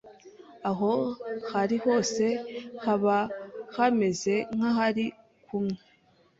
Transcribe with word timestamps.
aho 0.69 0.91
bari 1.53 1.77
hose 1.85 2.25
baba 2.83 3.17
bameze 3.75 4.33
nk’abari 4.55 5.05
kumwe 5.45 5.77